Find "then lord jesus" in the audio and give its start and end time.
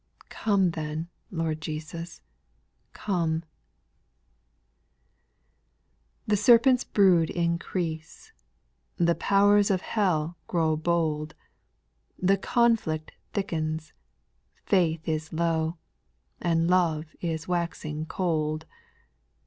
0.71-2.21